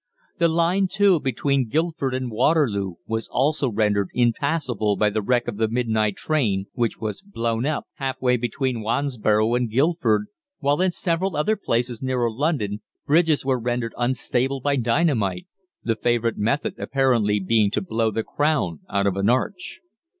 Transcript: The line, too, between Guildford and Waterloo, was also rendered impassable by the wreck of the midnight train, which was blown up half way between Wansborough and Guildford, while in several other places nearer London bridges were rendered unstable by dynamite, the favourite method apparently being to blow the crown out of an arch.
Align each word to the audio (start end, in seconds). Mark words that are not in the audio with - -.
The 0.39 0.47
line, 0.47 0.87
too, 0.87 1.19
between 1.19 1.69
Guildford 1.69 2.15
and 2.15 2.31
Waterloo, 2.31 2.95
was 3.05 3.27
also 3.27 3.69
rendered 3.71 4.09
impassable 4.15 4.95
by 4.95 5.11
the 5.11 5.21
wreck 5.21 5.47
of 5.47 5.57
the 5.57 5.67
midnight 5.67 6.15
train, 6.15 6.65
which 6.73 6.97
was 6.99 7.21
blown 7.21 7.67
up 7.67 7.85
half 7.97 8.19
way 8.19 8.35
between 8.35 8.81
Wansborough 8.81 9.53
and 9.53 9.69
Guildford, 9.69 10.25
while 10.57 10.81
in 10.81 10.89
several 10.89 11.37
other 11.37 11.55
places 11.55 12.01
nearer 12.01 12.31
London 12.31 12.81
bridges 13.05 13.45
were 13.45 13.59
rendered 13.59 13.93
unstable 13.95 14.59
by 14.59 14.75
dynamite, 14.75 15.45
the 15.83 15.95
favourite 15.95 16.35
method 16.35 16.73
apparently 16.79 17.39
being 17.39 17.69
to 17.69 17.79
blow 17.83 18.09
the 18.09 18.23
crown 18.23 18.79
out 18.89 19.05
of 19.05 19.15
an 19.17 19.29
arch. 19.29 19.81